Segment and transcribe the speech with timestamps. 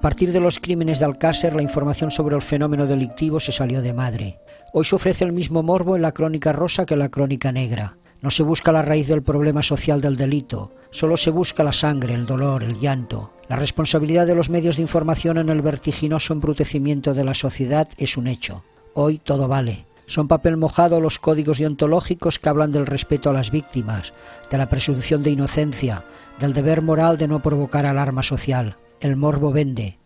[0.00, 3.82] A partir de los crímenes de Alcácer, la información sobre el fenómeno delictivo se salió
[3.82, 4.38] de madre.
[4.72, 7.98] Hoy se ofrece el mismo morbo en la crónica rosa que en la crónica negra.
[8.22, 12.14] No se busca la raíz del problema social del delito, solo se busca la sangre,
[12.14, 13.34] el dolor, el llanto.
[13.46, 18.16] La responsabilidad de los medios de información en el vertiginoso embrutecimiento de la sociedad es
[18.16, 18.64] un hecho.
[18.94, 19.84] Hoy todo vale.
[20.06, 24.14] Son papel mojado los códigos deontológicos que hablan del respeto a las víctimas,
[24.50, 26.04] de la presunción de inocencia,
[26.38, 28.76] del deber moral de no provocar alarma social.
[29.00, 29.96] El morbo vende.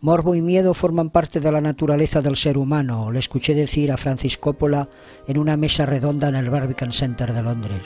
[0.00, 3.96] Morbo y miedo forman parte de la naturaleza del ser humano, le escuché decir a
[3.96, 4.88] Francis Coppola
[5.26, 7.82] en una mesa redonda en el Barbican Center de Londres.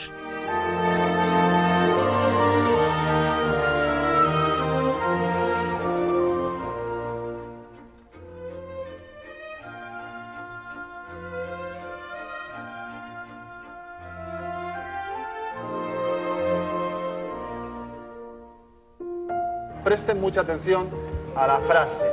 [19.89, 20.87] Presten mucha atención
[21.35, 22.03] a la frase,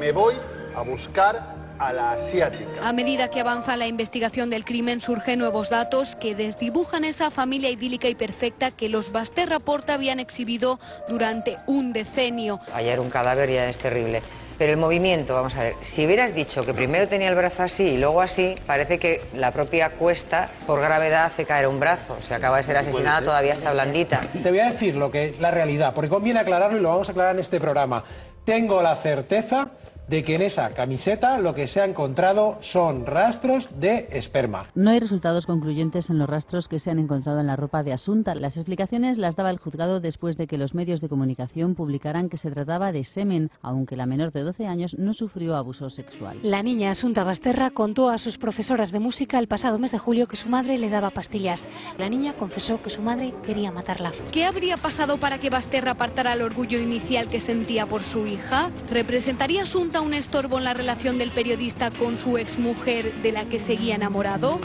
[0.00, 0.34] me voy
[0.74, 2.80] a buscar a la asiática.
[2.82, 7.70] A medida que avanza la investigación del crimen surgen nuevos datos que desdibujan esa familia
[7.70, 12.58] idílica y perfecta que los Basterra Porta habían exhibido durante un decenio.
[12.72, 14.24] Hallar un cadáver ya es terrible.
[14.60, 17.82] Pero el movimiento, vamos a ver, si hubieras dicho que primero tenía el brazo así
[17.82, 22.18] y luego así, parece que la propia cuesta, por gravedad, hace caer un brazo.
[22.20, 24.20] Si acaba de ser asesinada, todavía está blandita.
[24.42, 27.12] Te voy a decir lo que la realidad, porque conviene aclararlo y lo vamos a
[27.12, 28.04] aclarar en este programa.
[28.44, 29.70] Tengo la certeza
[30.10, 34.66] de que en esa camiseta lo que se ha encontrado son rastros de esperma.
[34.74, 37.92] No hay resultados concluyentes en los rastros que se han encontrado en la ropa de
[37.92, 38.34] Asunta.
[38.34, 42.38] Las explicaciones las daba el juzgado después de que los medios de comunicación publicaran que
[42.38, 46.40] se trataba de semen, aunque la menor de 12 años no sufrió abuso sexual.
[46.42, 50.26] La niña Asunta Basterra contó a sus profesoras de música el pasado mes de julio
[50.26, 51.68] que su madre le daba pastillas.
[51.98, 54.10] La niña confesó que su madre quería matarla.
[54.32, 58.70] ¿Qué habría pasado para que Basterra apartara el orgullo inicial que sentía por su hija?
[58.90, 63.60] ¿Representaría Asunta un estorbo en la relación del periodista con su exmujer de la que
[63.60, 64.60] seguía enamorado?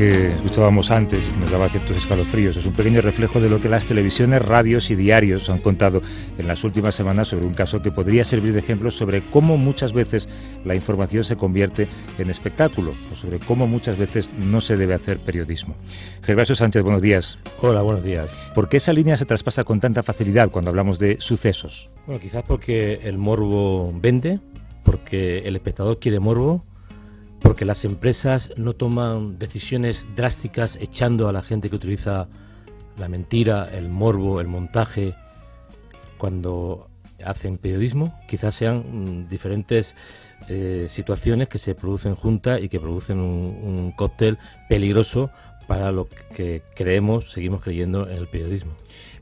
[0.00, 3.68] Que escuchábamos antes y nos daba ciertos escalofríos es un pequeño reflejo de lo que
[3.68, 6.00] las televisiones, radios y diarios han contado
[6.38, 9.92] en las últimas semanas sobre un caso que podría servir de ejemplo sobre cómo muchas
[9.92, 10.26] veces
[10.64, 15.18] la información se convierte en espectáculo o sobre cómo muchas veces no se debe hacer
[15.18, 15.76] periodismo.
[16.22, 17.38] Gervasio Sánchez, buenos días.
[17.60, 18.34] Hola, buenos días.
[18.54, 21.90] ¿Por qué esa línea se traspasa con tanta facilidad cuando hablamos de sucesos?
[22.06, 24.40] Bueno, quizás porque el morbo vende,
[24.82, 26.64] porque el espectador quiere morbo
[27.50, 32.28] porque las empresas no toman decisiones drásticas echando a la gente que utiliza
[32.96, 35.16] la mentira, el morbo, el montaje,
[36.16, 36.90] cuando
[37.24, 39.96] hacen periodismo, quizás sean mm, diferentes
[40.48, 45.32] eh, situaciones que se producen juntas y que producen un, un cóctel peligroso
[45.70, 48.72] para lo que creemos, seguimos creyendo en el periodismo.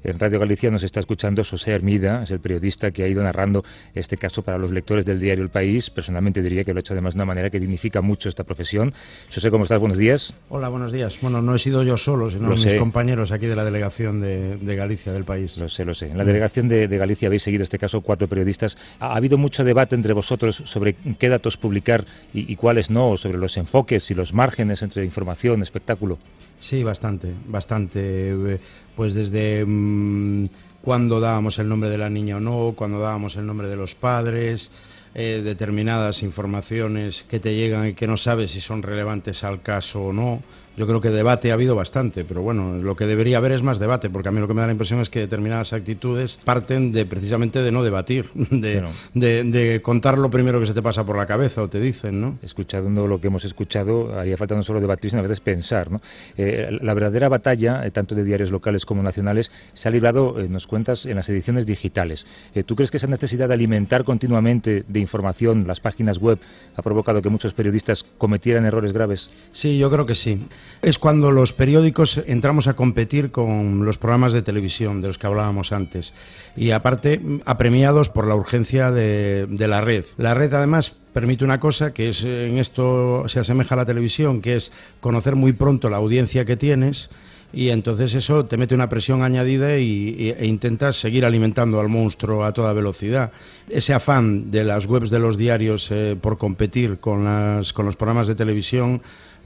[0.03, 3.63] En Radio Galicia nos está escuchando José Hermida, es el periodista que ha ido narrando
[3.95, 5.91] este caso para los lectores del diario El País.
[5.91, 8.95] Personalmente diría que lo ha hecho además de una manera que dignifica mucho esta profesión.
[9.35, 9.79] José, ¿cómo estás?
[9.79, 10.33] Buenos días.
[10.49, 11.19] Hola, buenos días.
[11.21, 12.79] Bueno, no he sido yo solo, sino Lo mis sé.
[12.79, 15.55] compañeros aquí de la delegación de, de Galicia, del país.
[15.59, 16.07] Lo sé, lo sé.
[16.07, 18.79] En la delegación de, de Galicia habéis seguido este caso cuatro periodistas.
[19.01, 23.11] ¿Ha, ha habido mucho debate entre vosotros sobre qué datos publicar y, y cuáles no,
[23.11, 26.19] o sobre los enfoques y los márgenes entre información, espectáculo?
[26.61, 28.61] Sí, bastante, bastante.
[28.97, 30.47] Pues desde mm,
[30.83, 33.95] cuándo dábamos el nombre de la niña o no, cuándo dábamos el nombre de los
[33.95, 34.71] padres,
[35.15, 40.07] eh, determinadas informaciones que te llegan y que no sabes si son relevantes al caso
[40.07, 40.43] o no.
[40.79, 43.81] Yo creo que debate ha habido bastante, pero bueno, lo que debería haber es más
[43.81, 46.93] debate, porque a mí lo que me da la impresión es que determinadas actitudes parten
[46.93, 48.91] de precisamente de no debatir, de, Bueno.
[49.13, 52.21] de, de contar lo primero que se te pasa por la cabeza o te dicen,
[52.21, 52.39] ¿no?
[52.43, 55.91] Escuchando lo que hemos escuchado, haría falta no solo debatir, sino a veces pensar.
[55.91, 56.01] ¿no?
[56.37, 60.49] Eh, la verdadera batalla, eh, tanto de diarios locales como nacionales, se ha librado, eh,
[60.49, 62.25] nos cuentas en las ediciones digitales.
[62.55, 66.39] Eh, ¿Tú crees que esa necesidad de alimentar continuamente de información las páginas web
[66.77, 69.29] ha provocado que muchos periodistas cometieran errores graves?
[69.51, 70.47] Sí, yo creo que sí.
[70.81, 75.27] Es cuando los periódicos entramos a competir con los programas de televisión de los que
[75.27, 76.15] hablábamos antes.
[76.57, 80.05] Y aparte, apremiados por la urgencia de, de la red.
[80.17, 84.41] La red, además, permite una cosa que es en esto se asemeja a la televisión,
[84.41, 84.71] que es
[85.01, 87.11] conocer muy pronto la audiencia que tienes
[87.53, 92.45] y entonces eso te mete una presión añadida y, e intentas seguir alimentando al monstruo
[92.45, 93.33] a toda velocidad.
[93.69, 97.97] Ese afán de las webs de los diarios eh, por competir con, las, con los
[97.97, 99.01] programas de televisión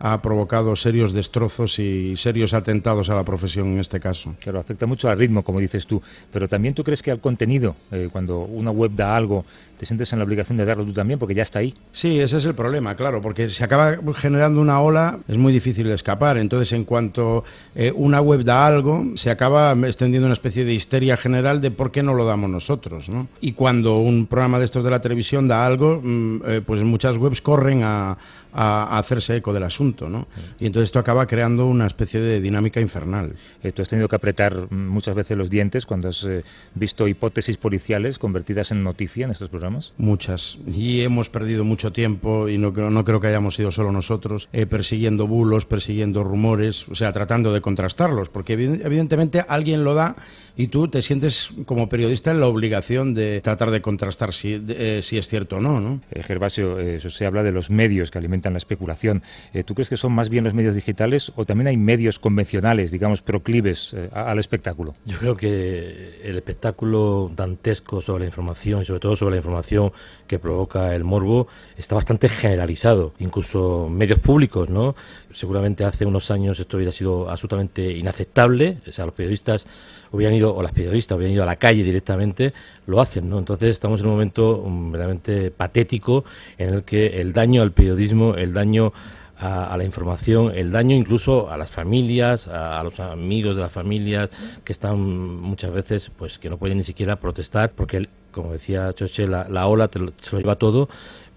[0.04, 4.34] ha provocado serios destrozos y serios atentados a la profesión en este caso.
[4.40, 6.02] Claro, afecta mucho al ritmo, como dices tú,
[6.32, 9.44] pero también tú crees que al contenido, eh, cuando una web da algo,
[9.78, 11.72] te sientes en la obligación de darlo tú también, porque ya está ahí.
[11.92, 15.88] Sí, ese es el problema, claro, porque si acaba generando una ola, es muy difícil
[15.90, 16.36] escapar.
[16.36, 17.44] Entonces, en cuanto
[17.76, 21.92] eh, una web da algo, se acaba extendiendo una especie de histeria general de por
[21.92, 23.08] qué no lo damos nosotros.
[23.08, 23.28] ¿no?
[23.40, 27.16] Y cuando un programa de estos de la televisión da algo, mm, eh, pues muchas
[27.18, 28.18] webs corren a,
[28.52, 30.26] a, hacerse eco del asunto, ¿no?
[30.58, 33.34] Y entonces esto acaba creando una especie de dinámica infernal.
[33.62, 36.42] Eh, tú has tenido que apretar muchas veces los dientes cuando has eh,
[36.74, 39.92] visto hipótesis policiales convertidas en noticia en estos programas.
[39.96, 40.58] Muchas.
[40.66, 44.48] Y hemos perdido mucho tiempo y no creo, no creo que hayamos sido solo nosotros
[44.52, 50.16] eh, persiguiendo bulos, persiguiendo rumores, o sea, tratando de contrastarlos, porque evidentemente alguien lo da
[50.56, 54.60] y tú te sientes como periodista en la obligación de tratar de contrastar si,
[55.02, 56.00] si es cierto o no, ¿no?
[56.10, 59.22] Gervasio, eso se habla de los medios que alimentan la especulación.
[59.52, 62.90] Eh, ¿Tú crees que son más bien los medios digitales o también hay medios convencionales,
[62.90, 64.94] digamos, proclives eh, al espectáculo?
[65.04, 69.92] Yo creo que el espectáculo dantesco sobre la información y sobre todo sobre la información
[70.26, 71.46] que provoca el morbo
[71.76, 74.94] está bastante generalizado, incluso medios públicos, ¿no?
[75.34, 79.66] Seguramente hace unos años esto hubiera sido absolutamente inaceptable, o sea, los periodistas
[80.12, 82.52] hubieran ido, o las periodistas hubieran ido a la calle directamente,
[82.86, 83.38] lo hacen, ¿no?
[83.38, 86.24] Entonces estamos en un momento mm, realmente patético
[86.58, 88.92] en el que el daño al periodismo, el daño
[89.42, 94.30] a, la información, el daño incluso a las familias, a, los amigos de las familias
[94.64, 99.26] que están muchas veces, pues que no pueden ni siquiera protestar porque, como decía Choche,
[99.26, 100.88] la, ola te se lo lleva todo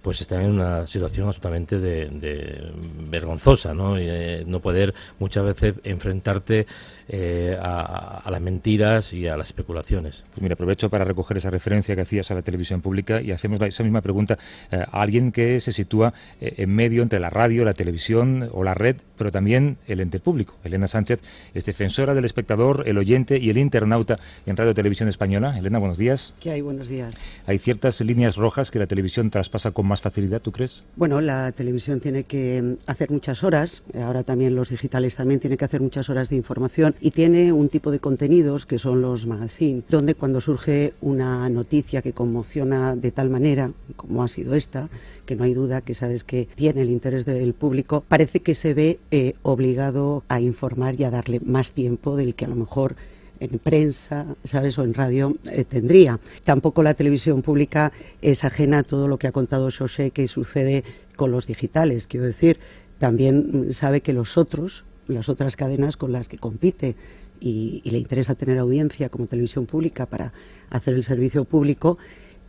[0.05, 2.71] pues están en una situación absolutamente de,
[3.09, 3.97] vergonzosa, ¿no?
[3.97, 6.67] Eh, no poder muchas veces enfrentarte
[7.07, 10.23] eh, a, las mentiras y a las especulaciones.
[10.29, 13.59] Pues mira, aprovecho para recoger esa referencia que hacías a la televisión pública y hacemos
[13.63, 14.37] esa misma pregunta
[14.69, 18.75] eh, a alguien que se sitúa en medio entre la radio, la televisión o la
[18.75, 20.55] red, pero también el ente público.
[20.63, 21.19] Elena Sánchez
[21.55, 25.57] es defensora del espectador, el oyente y el internauta en Radio Televisión Española.
[25.57, 26.35] Elena, buenos días.
[26.39, 26.61] ¿Qué hay?
[26.61, 27.15] Buenos días.
[27.47, 30.83] Hay ciertas líneas rojas que la televisión traspasa con más facilidad, tú crees?
[30.95, 35.57] Bueno, la televisión tiene que mm, hacer muchas horas, ahora también los digitales también tienen
[35.57, 39.25] que hacer muchas horas de información y tiene un tipo de contenidos que son los
[39.25, 44.89] magazines, donde cuando surge una noticia que conmociona de tal manera, como ha sido esta,
[45.25, 48.73] que no hay duda que sabes que tiene el interés del público, parece que se
[48.73, 52.95] ve eh, obligado a informar y a darle más tiempo del que a lo mejor
[53.39, 54.77] en prensa, ¿sabes?
[54.77, 56.19] O en radio eh, tendría.
[56.43, 57.91] Tampoco la televisión pública
[58.21, 60.83] es ajena a todo lo que ha contado José que sucede
[61.15, 62.07] con los digitales.
[62.07, 62.59] Quiero decir,
[62.99, 66.95] también sabe que los otros, las otras cadenas con las que compite
[67.39, 70.33] y, y le interesa tener audiencia como televisión pública para
[70.69, 71.97] hacer el servicio público,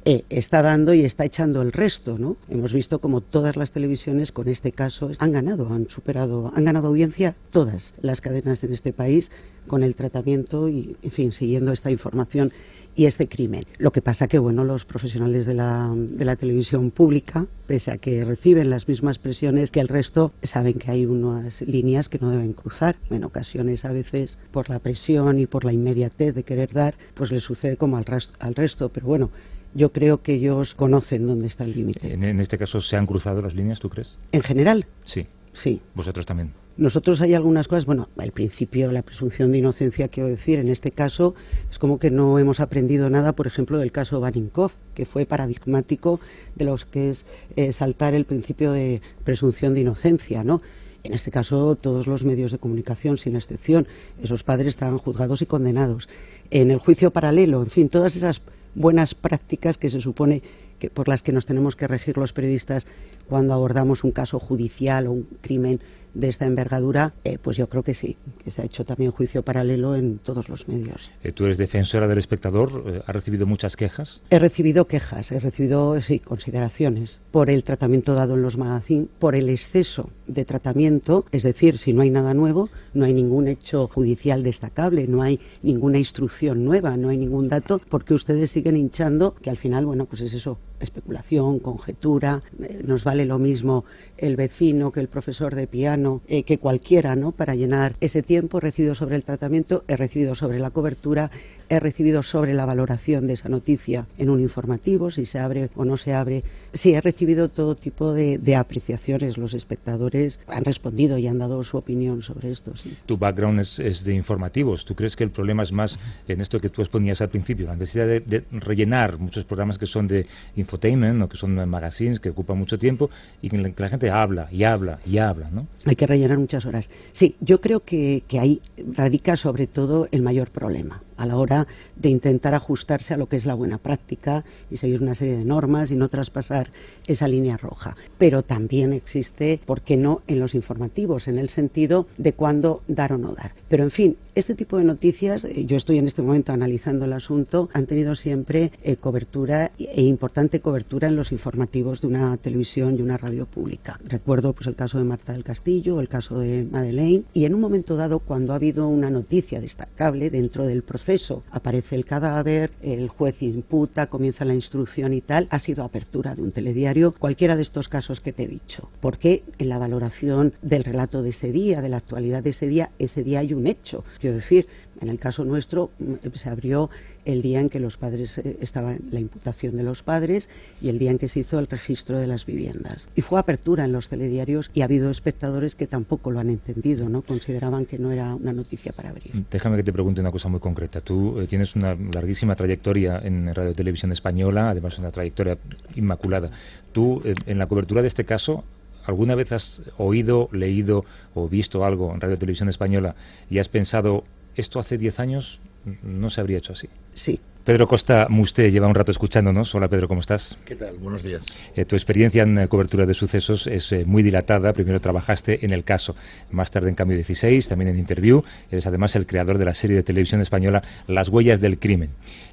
[0.06, 2.36] eh, está dando y está echando el resto, ¿no?
[2.48, 6.86] Hemos visto como todas las televisiones con este caso han ganado, han superado, han ganado
[6.86, 9.32] audiencia todas las cadenas en este país
[9.66, 12.52] con el tratamiento y, en fin, siguiendo esta información
[12.94, 13.66] y este crimen.
[13.78, 17.98] Lo que pasa que, bueno, los profesionales de la, de la televisión pública, pese a
[17.98, 22.30] que reciben las mismas presiones que el resto, saben que hay unas líneas que no
[22.30, 22.94] deben cruzar.
[23.10, 27.32] En ocasiones, a veces, por la presión y por la inmediatez de querer dar, pues
[27.32, 28.04] les sucede como al,
[28.38, 28.88] al resto.
[28.88, 29.30] Pero bueno,
[29.76, 32.12] yo creo que ellos conocen dónde está el límite.
[32.12, 34.18] En, este caso, ¿se han cruzado las líneas, tú crees?
[34.32, 34.86] ¿En general?
[35.04, 35.26] Sí.
[35.52, 35.80] Sí.
[35.94, 36.52] ¿Vosotros también?
[36.76, 40.90] Nosotros hay algunas cosas, bueno, al principio la presunción de inocencia, quiero decir, en este
[40.90, 41.34] caso
[41.70, 46.20] es como que no hemos aprendido nada, por ejemplo, del caso Baninkov, que fue paradigmático
[46.54, 47.24] de los que es
[47.56, 50.60] eh, saltar el principio de presunción de inocencia, ¿no?
[51.02, 53.86] En este caso, todos los medios de comunicación, sin excepción,
[54.22, 56.08] esos padres estaban juzgados y condenados.
[56.50, 58.42] En el juicio paralelo, en fin, todas esas
[58.76, 60.42] buenas prácticas que se supone
[60.78, 62.86] que, por las que nos tenemos que regir los periodistas
[63.28, 65.80] cuando abordamos un caso judicial o un crimen
[66.16, 69.42] de esta envergadura, eh, pues yo creo que sí, que se ha hecho también juicio
[69.42, 71.10] paralelo en todos los medios.
[71.22, 72.84] Eh, ¿Tú eres defensora del espectador?
[72.86, 74.22] Eh, ¿Has recibido muchas quejas?
[74.30, 79.34] He recibido quejas, he recibido, sí, consideraciones por el tratamiento dado en los magazines, por
[79.34, 83.86] el exceso de tratamiento, es decir, si no hay nada nuevo, no hay ningún hecho
[83.88, 89.34] judicial destacable, no hay ninguna instrucción nueva, no hay ningún dato, porque ustedes siguen hinchando
[89.34, 92.42] que al final, bueno, pues es eso, especulación, conjetura,
[92.84, 93.84] nos vale lo mismo
[94.16, 97.32] el vecino que el profesor de piano, eh, que cualquiera, ¿no?
[97.32, 101.30] Para llenar ese tiempo recibido sobre el tratamiento, he recibido sobre la cobertura,
[101.68, 105.84] he recibido sobre la valoración de esa noticia en un informativo, si se abre o
[105.84, 106.42] no se abre.
[106.74, 109.36] Sí, he recibido todo tipo de, apreciaciones.
[109.36, 112.76] Los espectadores han respondido y han dado su opinión sobre esto.
[112.76, 112.96] Sí.
[113.06, 114.84] Tu background es, de informativos.
[114.84, 117.76] ¿Tú crees que el problema es más en esto que tú exponías al principio, la
[117.76, 122.58] necesidad de, rellenar muchos programas que son de infotainment o que son magazines que ocupan
[122.58, 123.10] mucho tiempo
[123.42, 125.66] y que la gente habla y habla y habla, ¿no?
[125.84, 126.88] Hay que rellenar muchas horas.
[127.12, 128.60] Sí, yo creo que, que ahí
[128.94, 133.36] radica sobre todo el mayor problema a la hora de intentar ajustarse a lo que
[133.36, 136.70] es la buena práctica y seguir una serie de normas y no traspasar
[137.06, 137.96] esa línea roja.
[138.18, 143.12] Pero también existe, ¿por qué no?, en los informativos, en el sentido de cuándo dar
[143.12, 143.52] o no dar.
[143.68, 147.14] Pero, en fin, este tipo de noticias, eh, yo estoy en este momento analizando el
[147.14, 152.98] asunto, han tenido siempre eh, cobertura e importante cobertura en los informativos de una televisión
[152.98, 153.98] y una radio pública.
[154.04, 157.62] Recuerdo pues, el caso de Marta del Castillo, el caso de Madeleine, y en un
[157.62, 163.08] momento dado, cuando ha habido una noticia destacable dentro del proceso, aparece el cadáver, el
[163.08, 167.62] juez imputa, comienza la instrucción y tal, ha sido apertura de un telediario, cualquiera de
[167.62, 168.90] estos casos que te he dicho.
[169.00, 172.90] Porque en la valoración del relato de ese día, de la actualidad de ese día,
[172.98, 174.66] ese día hay un hecho Decir,
[175.00, 176.90] en el caso nuestro mm, se abrió
[177.24, 180.48] el día en que los padres eh, estaba la imputación de los padres
[180.80, 183.08] y el día en que se hizo el registro de las viviendas.
[183.14, 187.08] Y fue apertura en los telediarios y ha habido espectadores que tampoco lo han entendido,
[187.08, 187.22] ¿no?
[187.22, 189.32] Consideraban que no era una noticia para abrir.
[189.50, 191.00] Déjame que te pregunte una cosa muy concreta.
[191.00, 195.58] Tú eh, tienes una larguísima trayectoria en Radio Televisión Española, además una trayectoria
[195.94, 196.50] inmaculada.
[196.92, 198.64] Tú, eh, en la cobertura de este caso,
[199.06, 203.14] ¿Alguna vez has oído, leído o visto algo en Radio Televisión Española
[203.48, 204.24] y has pensado,
[204.56, 205.60] esto hace 10 años
[206.02, 206.88] no se habría hecho así?
[207.14, 207.40] Sí.
[207.66, 209.74] Pedro Costa Musté lleva un rato escuchándonos.
[209.74, 210.56] Hola Pedro, ¿cómo estás?
[210.64, 210.98] ¿Qué tal?
[210.98, 211.42] Buenos días.
[211.74, 214.72] Eh, tu experiencia en eh, cobertura de sucesos es eh, muy dilatada.
[214.72, 216.14] Primero trabajaste en El Caso,
[216.52, 218.40] más tarde en Cambio 16, también en Interview.
[218.70, 222.10] Eres además el creador de la serie de televisión española Las huellas del crimen.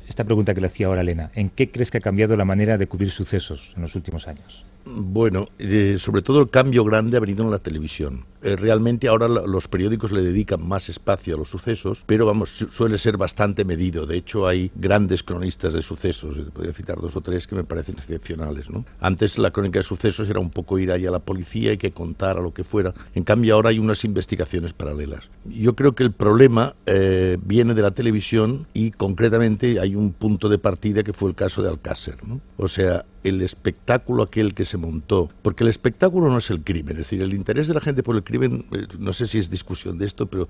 [0.07, 2.77] Esta pregunta que le hacía ahora Elena, ¿en qué crees que ha cambiado la manera
[2.77, 4.63] de cubrir sucesos en los últimos años?
[4.86, 8.25] Bueno, eh, sobre todo el cambio grande ha venido en la televisión.
[8.41, 12.98] Eh, realmente ahora los periódicos le dedican más espacio a los sucesos, pero vamos, suele
[12.98, 14.05] ser bastante medido.
[14.05, 17.63] De hecho, hay grandes cronistas de sucesos, eh, podría citar dos o tres que me
[17.63, 18.65] parecen excepcionales.
[19.00, 21.91] Antes la crónica de sucesos era un poco ir ahí a la policía y que
[21.91, 22.93] contara lo que fuera.
[23.15, 25.24] En cambio, ahora hay unas investigaciones paralelas.
[25.45, 30.57] Yo creo que el problema viene de la televisión y concretamente hay un punto de
[30.57, 32.15] partida que fue el caso de Alcácer.
[32.57, 36.93] O sea, el espectáculo aquel que se montó, porque el espectáculo no es el crimen,
[36.93, 39.50] es decir, el interés de la gente por el crimen, eh, no sé si es
[39.50, 40.47] discusión de esto, pero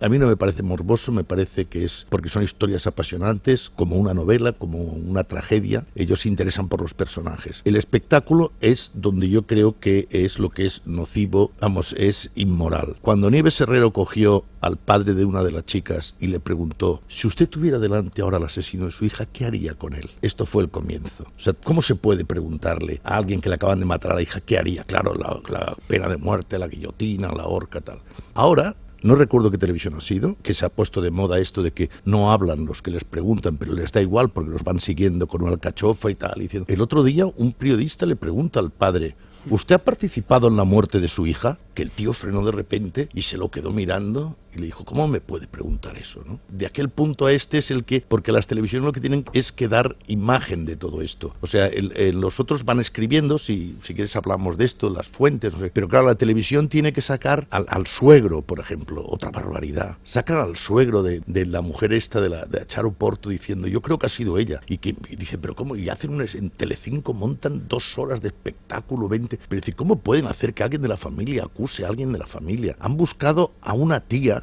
[0.00, 3.96] a mí no me parece morboso, me parece que es porque son historias apasionantes, como
[3.96, 7.62] una novela, como una tragedia, ellos se interesan por los personajes.
[7.64, 12.96] El espectáculo es donde yo creo que es lo que es nocivo, vamos, es inmoral.
[13.00, 17.26] Cuando Nieves Herrero cogió al padre de una de las chicas y le preguntó, si
[17.26, 20.08] usted tuviera delante ahora al asesino su hija, ¿qué haría con él?
[20.22, 21.24] Esto fue el comienzo.
[21.36, 24.22] O sea, ¿cómo se puede preguntarle a alguien que le acaban de matar a la
[24.22, 24.84] hija qué haría?
[24.84, 28.00] Claro, la, pena de muerte, la guillotina, la horca, tal.
[28.34, 31.70] Ahora no recuerdo qué televisión ha sido, que se ha puesto de moda esto de
[31.70, 35.28] que no hablan los que les preguntan, pero les da igual porque los van siguiendo
[35.28, 36.42] con una alcachofa y tal.
[36.42, 39.14] Y el otro día un periodista le pregunta al padre,
[39.50, 41.58] ¿usted ha participado en la muerte de su hija?
[41.74, 45.06] Que el tío frenó de repente y se lo quedó mirando y le dijo, ¿cómo
[45.06, 46.22] me puede preguntar eso?
[46.26, 46.40] ¿no?
[46.48, 49.52] De aquel punto a este es el que, porque las televisiones lo que tienen es
[49.52, 51.34] que dar imagen de todo esto.
[51.40, 51.70] O sea,
[52.12, 56.14] los otros van escribiendo, si, si quieres hablamos de esto, las fuentes, pero claro, la
[56.14, 59.96] televisión tiene que sacar al, suegro, por ejemplo, otra barbaridad.
[60.04, 63.98] Sacan al suegro de, la mujer esta, de, la, de Charo Porto, diciendo, yo creo
[63.98, 64.60] que ha sido ella.
[64.66, 65.76] Y que dice, pero ¿cómo?
[65.76, 69.37] Y hacen un, en Telecinco montan dos horas de espectáculo, 20.
[69.48, 72.26] Pero decir, ¿cómo pueden hacer que alguien de la familia acuse a alguien de la
[72.26, 72.76] familia?
[72.80, 74.42] Han buscado a una tía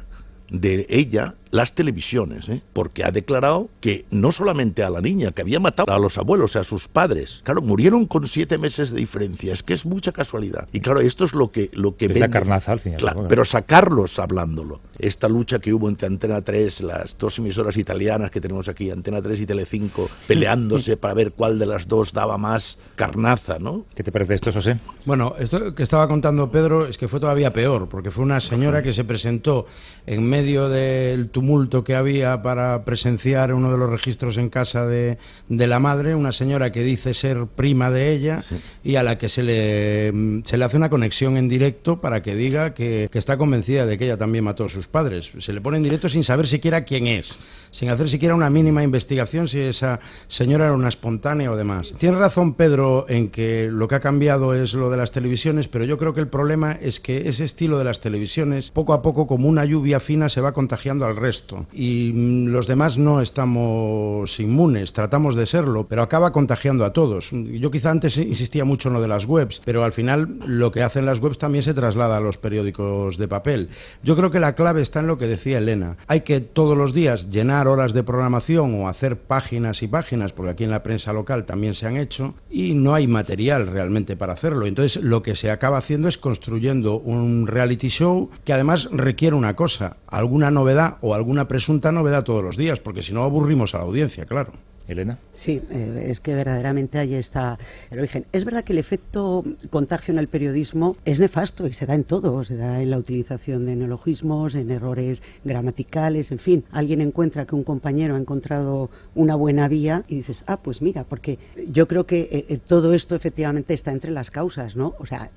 [0.50, 2.60] de ella las televisiones, ¿eh?
[2.72, 6.54] porque ha declarado que no solamente a la niña, que había matado a los abuelos,
[6.54, 10.68] a sus padres, claro, murieron con siete meses de diferencia, es que es mucha casualidad.
[10.72, 11.70] Y claro, esto es lo que...
[11.72, 13.00] Lo que es la carnaza al final.
[13.00, 14.80] Claro, pero sacarlos hablándolo.
[14.98, 19.22] Esta lucha que hubo entre Antena 3, las dos emisoras italianas que tenemos aquí, Antena
[19.22, 23.86] 3 y Telecinco, peleándose para ver cuál de las dos daba más carnaza, ¿no?
[23.94, 24.78] ¿Qué te parece esto, José?
[25.06, 28.82] Bueno, esto que estaba contando Pedro es que fue todavía peor, porque fue una señora
[28.82, 29.66] que se presentó
[30.06, 31.45] en medio del tumulto
[31.84, 36.32] que había para presenciar uno de los registros en casa de, de la madre, una
[36.32, 38.42] señora que dice ser prima de ella
[38.82, 42.34] y a la que se le, se le hace una conexión en directo para que
[42.34, 45.30] diga que, que está convencida de que ella también mató a sus padres.
[45.38, 47.38] Se le pone en directo sin saber siquiera quién es,
[47.70, 51.92] sin hacer siquiera una mínima investigación si esa señora era una espontánea o demás.
[51.98, 55.84] Tiene razón Pedro en que lo que ha cambiado es lo de las televisiones, pero
[55.84, 59.26] yo creo que el problema es que ese estilo de las televisiones, poco a poco,
[59.26, 61.35] como una lluvia fina, se va contagiando al resto.
[61.72, 67.30] Y mm, los demás no estamos inmunes, tratamos de serlo, pero acaba contagiando a todos.
[67.30, 70.82] Yo quizá antes insistía mucho en lo de las webs, pero al final lo que
[70.82, 73.68] hacen las webs también se traslada a los periódicos de papel.
[74.02, 75.96] Yo creo que la clave está en lo que decía Elena.
[76.06, 80.52] Hay que todos los días llenar horas de programación o hacer páginas y páginas, porque
[80.52, 84.34] aquí en la prensa local también se han hecho, y no hay material realmente para
[84.34, 84.66] hacerlo.
[84.66, 89.54] Entonces lo que se acaba haciendo es construyendo un reality show que además requiere una
[89.54, 93.78] cosa, alguna novedad o alguna presunta novedad todos los días, porque si no aburrimos a
[93.78, 94.52] la audiencia, claro.
[94.88, 95.18] Elena.
[95.34, 97.58] Sí, eh, es que verdaderamente ahí está
[97.90, 98.24] el origen.
[98.32, 102.04] Es verdad que el efecto contagio en el periodismo es nefasto y se da en
[102.04, 106.64] todo, se da en la utilización de neologismos, en errores gramaticales, en fin.
[106.70, 111.04] Alguien encuentra que un compañero ha encontrado una buena vía y dices, ah, pues mira,
[111.04, 111.38] porque
[111.70, 114.94] yo creo que eh, eh, todo esto efectivamente está entre las causas, ¿no?
[114.98, 115.30] O sea,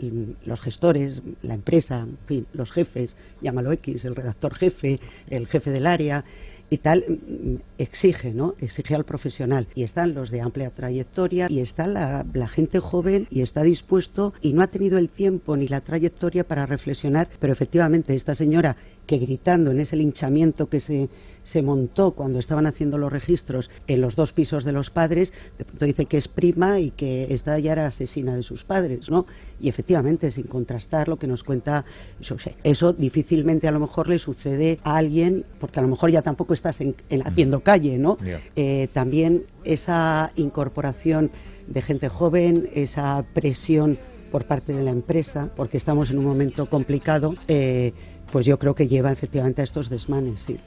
[0.46, 5.72] los gestores, la empresa, en fin, los jefes, llámalo X, el redactor jefe, el jefe
[5.72, 6.24] del área
[6.70, 8.56] y tal mm, exige, ¿no?
[8.60, 9.68] Exige al profesional.
[9.76, 14.34] Y están los de amplia trayectoria y está la, la, gente joven y está dispuesto
[14.42, 17.30] y no ha tenido el tiempo ni la trayectoria para reflexionar.
[17.40, 21.10] Pero efectivamente, esta señora que gritando en ese linchamiento que se,
[21.52, 25.66] se montó cuando estaban haciendo los registros en los dos pisos de los padres, de
[25.66, 29.26] pronto dice que es prima y que esta ya era asesina de sus padres, ¿no?
[29.60, 31.86] Y efectivamente, sin contrastar lo que nos cuenta
[32.28, 32.56] José.
[32.64, 36.54] Eso difícilmente a lo mejor le sucede a alguien, porque a lo mejor ya tampoco
[36.54, 38.18] estás en, en haciendo calle, ¿no?
[38.18, 38.40] Yeah.
[38.56, 41.32] Eh, también esa incorporación
[41.68, 43.98] de gente joven, esa presión
[44.32, 47.94] por parte de la empresa, porque estamos en un momento complicado, eh,
[48.32, 50.58] pues yo creo que lleva efectivamente a estos desmanes, sí.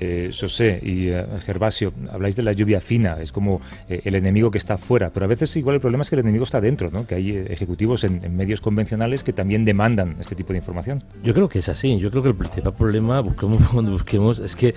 [0.00, 4.48] Eh, José y eh, Gervasio, habláis de la lluvia fina, es como eh, el enemigo
[4.48, 6.88] que está fuera, pero a veces igual el problema es que el enemigo está dentro,
[6.90, 7.04] ¿no?
[7.04, 11.02] que hay eh, ejecutivos en, en, medios convencionales que también demandan este tipo de información.
[11.24, 14.54] Yo creo que es así, yo creo que el principal problema, busquemos cuando busquemos, es
[14.54, 14.72] que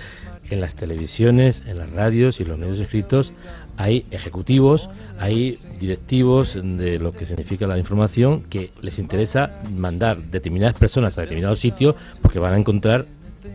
[0.50, 3.32] en las televisiones, en las radios y en los medios escritos
[3.76, 10.78] hay ejecutivos, hay directivos de lo que significa la información que les interesa mandar determinadas
[10.78, 13.06] personas a determinados sitios porque van a encontrar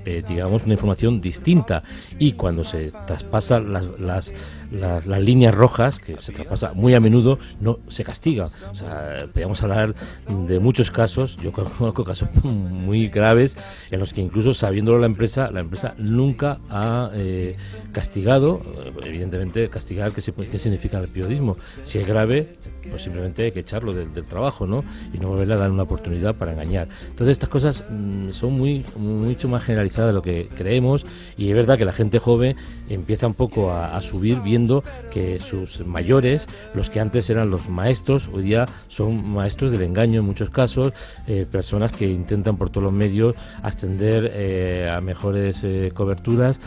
[0.05, 1.83] eh, digamos, una información distinta.
[2.19, 4.33] Y cuando se traspasan las, las,
[4.71, 8.49] las, las, líneas rojas, que se traspasa muy a menudo, no se castiga.
[8.71, 9.93] O sea, podríamos hablar
[10.27, 13.55] de muchos casos, yo conozco casos muy graves,
[13.91, 17.55] en los que incluso sabiéndolo la empresa, la empresa nunca ha eh,
[17.91, 18.61] castigado,
[19.03, 20.21] evidentemente castigar, ¿qué,
[20.51, 21.55] ¿qué, significa el periodismo?
[21.83, 22.55] Si es grave,
[22.89, 24.83] pues simplemente hay que echarlo del, del trabajo, ¿no?
[25.13, 26.87] Y no volverle a dar una oportunidad para engañar.
[27.07, 31.05] Entonces estas cosas mmm, son muy, mucho más generalizadas de lo que creemos
[31.37, 32.55] y es verdad que la gente joven
[32.89, 38.29] empieza un poco a, subir viendo que sus mayores, los que antes eran los maestros,
[38.31, 40.93] hoy día son maestros del engaño en muchos casos,
[41.27, 46.59] eh, personas que intentan por todos los medios ascender eh, a mejores eh, coberturas,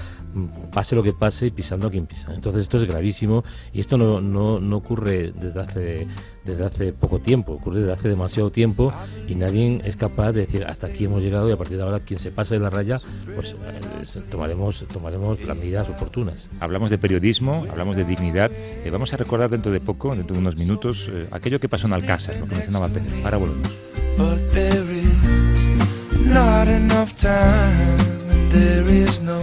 [0.72, 2.32] pase lo que pase y pisando a quien pisa.
[2.34, 3.42] Entonces esto es gravísimo
[3.72, 6.06] y esto no, no, no ocurre desde hace,
[6.44, 8.92] desde hace poco tiempo, ocurre desde hace demasiado tiempo
[9.28, 12.00] y nadie es capaz de decir hasta aquí hemos llegado y a partir de ahora
[12.00, 12.98] quien se pase de la raya
[13.34, 16.48] pues eh, tomaremos, tomaremos las medidas oportunas.
[16.60, 20.40] Hablamos de periodismo, hablamos de dignidad, eh, vamos a recordar dentro de poco, dentro de
[20.40, 23.16] unos minutos, eh, aquello que pasó en Alcázar, lo que mencionaba Pedro.
[23.24, 23.70] Ahora volvemos.
[24.16, 28.00] But there is not enough time,
[28.30, 29.40] and there is no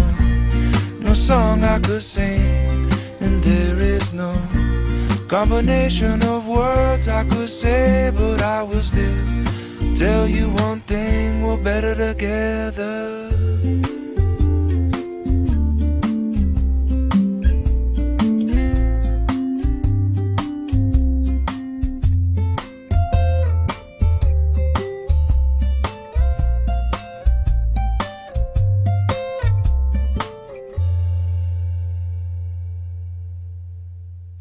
[0.99, 2.89] no song I could sing,
[3.21, 4.33] and there is no
[5.29, 11.61] combination of words I could say, but I will still tell you one thing: we're
[11.61, 13.16] better together.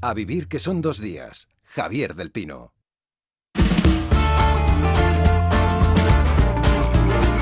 [0.07, 1.49] A vivir que son dos días.
[1.75, 2.73] Javier del Pino.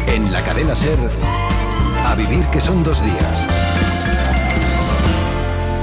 [0.06, 3.38] En la cadena Ser, a vivir que son dos días.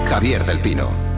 [0.09, 1.10] Javier del Pino.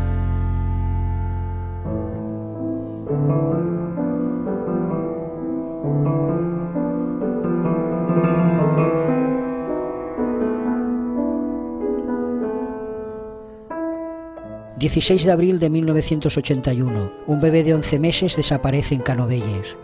[14.84, 17.12] 16 de abril de 1981.
[17.28, 19.78] Un bebé de 11 meses desaparece en Canovelles.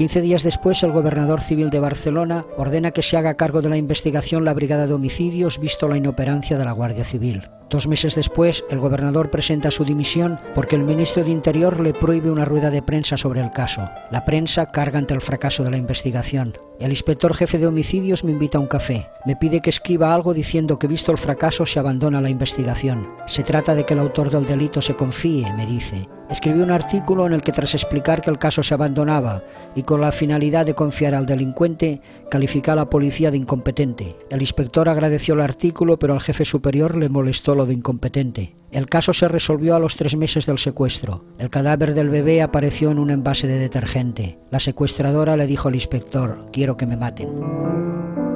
[0.00, 3.76] 15 días después, el gobernador civil de Barcelona ordena que se haga cargo de la
[3.76, 7.42] investigación la Brigada de Homicidios, visto la inoperancia de la Guardia Civil.
[7.68, 12.30] Dos meses después, el gobernador presenta su dimisión porque el ministro de Interior le prohíbe
[12.30, 13.82] una rueda de prensa sobre el caso.
[14.10, 16.54] La prensa carga ante el fracaso de la investigación.
[16.80, 19.06] El inspector jefe de homicidios me invita a un café.
[19.26, 23.06] Me pide que escriba algo diciendo que visto el fracaso se abandona la investigación.
[23.26, 26.08] Se trata de que el autor del delito se confíe, me dice.
[26.30, 29.42] Escribí un artículo en el que tras explicar que el caso se abandonaba
[29.74, 32.00] y con la finalidad de confiar al delincuente,
[32.30, 34.14] califica a la policía de incompetente.
[34.30, 38.54] El inspector agradeció el artículo, pero al jefe superior le molestó de incompetente.
[38.70, 41.24] El caso se resolvió a los tres meses del secuestro.
[41.40, 44.38] El cadáver del bebé apareció en un envase de detergente.
[44.52, 48.29] La secuestradora le dijo al inspector, quiero que me maten.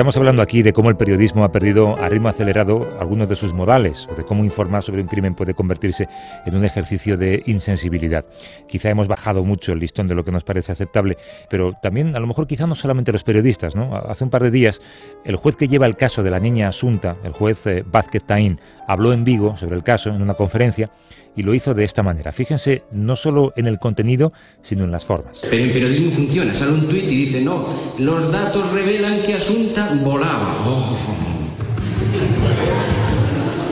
[0.00, 3.52] Estamos hablando aquí de cómo el periodismo ha perdido a ritmo acelerado algunos de sus
[3.52, 6.08] modales, o de cómo informar sobre un crimen puede convertirse
[6.46, 8.24] en un ejercicio de insensibilidad.
[8.66, 11.18] Quizá hemos bajado mucho el listón de lo que nos parece aceptable,
[11.50, 13.76] pero también a lo mejor quizá no solamente los periodistas.
[13.76, 13.94] ¿no?
[13.94, 14.80] Hace un par de días,
[15.22, 18.58] el juez que lleva el caso de la niña Asunta, el juez eh, Vázquez Taín,
[18.88, 20.88] habló en Vigo sobre el caso en una conferencia
[21.36, 22.32] y lo hizo de esta manera.
[22.32, 24.32] Fíjense no solo en el contenido,
[24.62, 25.40] sino en las formas.
[25.48, 29.89] Pero el periodismo funciona, sale un tuit y dice, no, los datos revelan que Asunta
[29.96, 30.58] volaba.
[30.66, 30.96] Oh.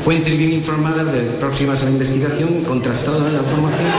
[0.05, 3.93] Fuentes bien informadas, de, próximas a la investigación, contrastada la información.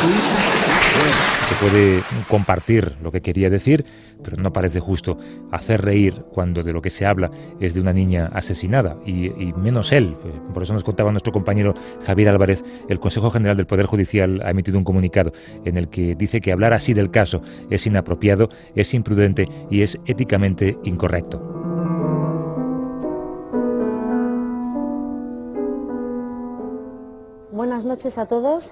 [0.00, 3.84] Se puede compartir lo que quería decir,
[4.24, 5.18] pero no parece justo
[5.50, 9.92] hacer reír cuando de lo que se habla es de una niña asesinada, y, menos
[9.92, 10.16] él.
[10.54, 11.74] Por eso nos contaba nuestro compañero
[12.06, 15.32] Javier Álvarez, el Consejo General del Poder Judicial ha emitido un comunicado
[15.64, 19.98] en el que dice que hablar así del caso es inapropiado, es imprudente y es
[20.06, 21.38] éticamente incorrecto.
[27.52, 28.70] Buenas noches a todos.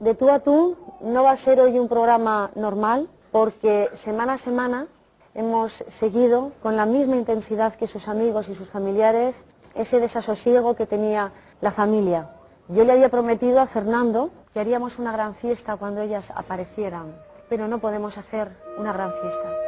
[0.00, 4.38] De tú a tú no va a ser hoy un programa normal porque semana a
[4.38, 4.86] semana
[5.34, 9.36] hemos seguido con la misma intensidad que sus amigos y sus familiares
[9.74, 12.30] ese desasosiego que tenía la familia.
[12.68, 17.14] Yo le había prometido a Fernando que haríamos una gran fiesta cuando ellas aparecieran,
[17.48, 19.65] pero no podemos hacer una gran fiesta.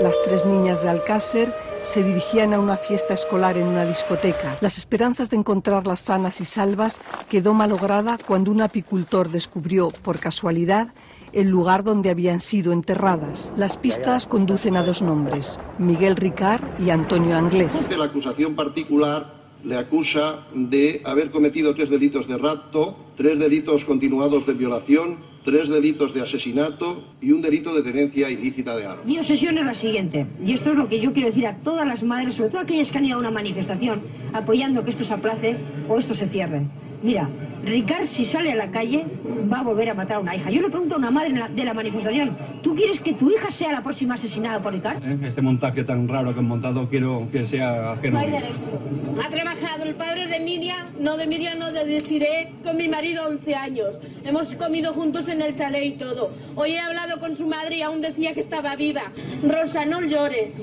[0.00, 1.52] Las tres niñas de Alcácer
[1.92, 4.56] se dirigían a una fiesta escolar en una discoteca.
[4.60, 10.88] Las esperanzas de encontrarlas sanas y salvas quedó malograda cuando un apicultor descubrió, por casualidad,
[11.32, 13.52] el lugar donde habían sido enterradas.
[13.56, 17.72] Las pistas conducen a dos nombres, Miguel Ricard y Antonio Anglés.
[17.96, 24.46] La acusación particular le acusa de haber cometido tres delitos de rapto, tres delitos continuados
[24.46, 29.06] de violación, tres delitos de asesinato y un delito de tenencia ilícita de armas.
[29.06, 31.86] Mi obsesión es la siguiente, y esto es lo que yo quiero decir a todas
[31.86, 34.02] las madres, sobre todo aquellas que han ido a una manifestación
[34.32, 35.56] apoyando que esto se aplace
[35.88, 36.62] o esto se cierre.
[37.02, 37.28] Mira,
[37.64, 39.06] Ricard, si sale a la calle,
[39.50, 40.50] va a volver a matar a una hija.
[40.50, 43.70] Yo le pregunto a una madre de la manifestación, ¿tú quieres que tu hija sea
[43.70, 45.02] la próxima asesinada por Ricard?
[45.04, 45.18] ¿Eh?
[45.28, 48.18] Este montaje tan raro que han montado quiero que sea ajeno.
[48.18, 53.26] Ha trabajado el padre de Miriam, no de Miriam, no de Desiree, con mi marido
[53.28, 53.96] 11 años.
[54.24, 56.32] Hemos comido juntos en el chalet y todo.
[56.56, 59.02] Hoy he hablado con su madre y aún decía que estaba viva.
[59.42, 60.54] Rosa, no llores.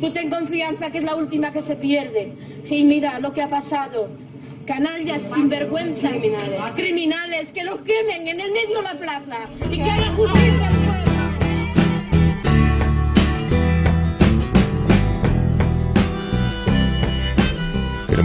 [0.00, 2.32] Tú ten confianza que es la última que se pierde.
[2.70, 4.08] Y mira lo que ha pasado
[4.68, 6.72] canallas, sinvergüenzas, criminales.
[6.76, 10.67] criminales, que los quemen en el medio de la plaza y que hagan justicia.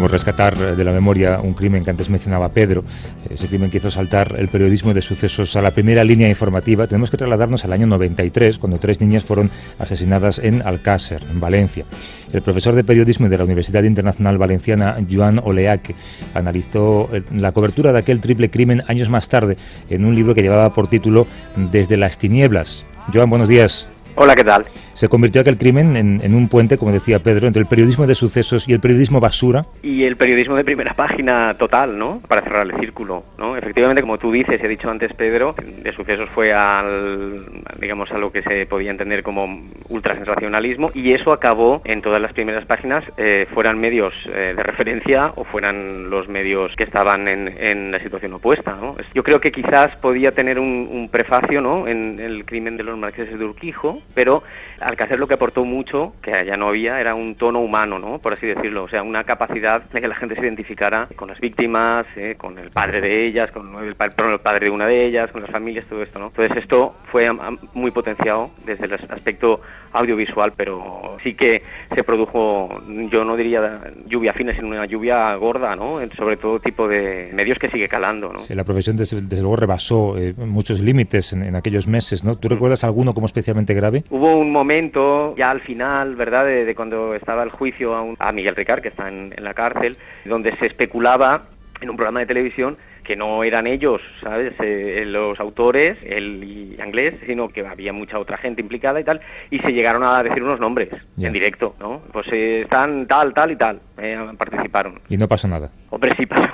[0.03, 2.83] Queremos rescatar de la memoria un crimen que antes mencionaba Pedro,
[3.29, 6.87] ese crimen que hizo saltar el periodismo de sucesos a la primera línea informativa.
[6.87, 11.85] Tenemos que trasladarnos al año 93, cuando tres niñas fueron asesinadas en Alcácer, en Valencia.
[12.33, 15.95] El profesor de periodismo de la Universidad Internacional Valenciana, Joan Oleaque,
[16.33, 19.55] analizó eh, la cobertura de aquel triple crimen años más tarde
[19.89, 21.27] en un libro que llevaba por título
[21.71, 22.83] Desde las tinieblas.
[23.13, 23.87] Joan, buenos días.
[24.15, 24.65] Hola, ¿qué tal?
[24.93, 28.13] Se convirtió aquel crimen en, en, un puente, como decía Pedro, entre el periodismo de
[28.13, 29.65] sucesos y el periodismo basura.
[29.81, 32.21] Y el periodismo de primera página total, ¿no?
[32.27, 33.57] Para cerrar el círculo, ¿no?
[33.57, 37.43] Efectivamente, como tú dices ha dicho antes Pedro, de sucesos fue al,
[37.79, 42.33] digamos, a lo que se podía entender como ultrasensacionalismo y eso acabó en todas las
[42.33, 47.47] primeras páginas, eh, fueran medios eh, de referencia o fueran los medios que estaban en,
[47.47, 48.95] en, la situación opuesta, ¿no?
[49.15, 51.87] Yo creo que quizás podía tener un, un prefacio, ¿no?
[51.87, 54.43] En el crimen de los marqueses de Urquijo, pero
[54.83, 58.19] Alcácer lo que aportó mucho, que allá no había, era un tono humano, ¿no?
[58.19, 61.39] Por así decirlo, o sea, una capacidad de que la gente se identificara con las
[61.39, 63.95] víctimas, eh, con el padre de ellas, con el, el,
[64.39, 66.27] padre de una de ellas, con las familias, todo esto, ¿no?
[66.27, 67.29] Entonces esto fue
[67.73, 69.61] muy potenciado desde el aspecto
[69.93, 71.61] audiovisual, pero sí que
[71.93, 75.99] se produjo, yo no diría lluvia fina, sino una lluvia gorda, ¿no?
[76.17, 78.39] Sobre todo tipo de medios que sigue calando, ¿no?
[78.39, 82.35] Sí, la profesión desde, desde luego rebasó eh, muchos límites en, en, aquellos meses, ¿no?
[82.35, 83.92] ¿Tú recuerdas alguno como especialmente grave?
[84.09, 88.31] Hubo un momento, ya al final, ¿verdad?, de, cuando estaba el juicio a, un, a
[88.31, 91.45] Miguel Ricard, que está en la cárcel, donde se especulaba
[91.81, 97.15] en un programa de televisión que no eran ellos, ¿sabes?, eh, los autores, y inglés,
[97.25, 100.59] sino que había mucha otra gente implicada y tal, y se llegaron a decir unos
[100.59, 101.27] nombres yeah.
[101.27, 102.01] en directo, ¿no?
[102.11, 104.99] Pues eh, están tal, tal y tal, eh, participaron.
[105.09, 105.71] Y no pasa nada.
[105.89, 106.49] Hombre, sí pasó,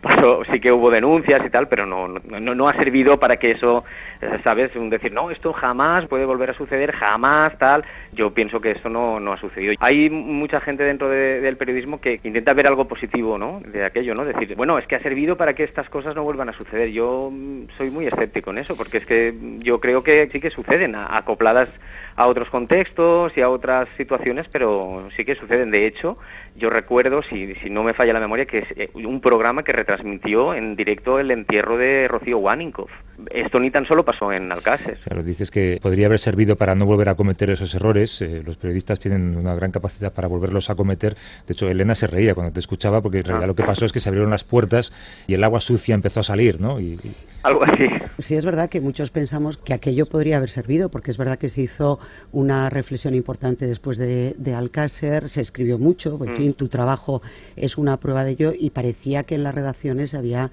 [0.00, 3.52] pasó, sí que hubo denuncias y tal, pero no, no, no ha servido para que
[3.52, 3.84] eso,
[4.44, 7.84] ¿sabes?, un decir, no, esto jamás puede volver a suceder, jamás, tal.
[8.12, 9.74] Yo pienso que esto no, no ha sucedido.
[9.80, 14.14] Hay mucha gente dentro de, del periodismo que intenta ver algo positivo, ¿no?, de aquello,
[14.14, 14.24] ¿no?
[14.24, 16.90] Decir, bueno, es que ha servido para que estas cosas no vuelvan a suceder.
[16.90, 17.32] Yo
[17.76, 21.68] soy muy escéptico en eso, porque es que yo creo que sí que suceden, acopladas
[22.18, 25.70] a otros contextos y a otras situaciones, pero sí que suceden.
[25.70, 26.18] De hecho,
[26.56, 29.70] yo recuerdo, si, si no me falla la memoria, que es eh, un programa que
[29.70, 32.90] retransmitió en directo el entierro de Rocío Waninkoff.
[33.30, 34.98] Esto ni tan solo pasó en Alcácer.
[35.04, 38.20] Claro, dices que podría haber servido para no volver a cometer esos errores.
[38.20, 41.14] Eh, los periodistas tienen una gran capacidad para volverlos a cometer.
[41.46, 43.92] De hecho, Elena se reía cuando te escuchaba porque en realidad lo que pasó es
[43.92, 44.92] que se abrieron las puertas
[45.28, 46.80] y el agua sucia empezó a salir, ¿no?
[46.80, 47.14] Y, y...
[47.44, 47.88] Algo así.
[48.18, 51.48] Sí, es verdad que muchos pensamos que aquello podría haber servido, porque es verdad que
[51.48, 52.00] se hizo
[52.32, 56.36] una reflexión importante después de, de Alcácer, se escribió mucho, en mm.
[56.36, 57.22] fin, tu trabajo
[57.56, 60.50] es una prueba de ello y parecía que en las redacciones había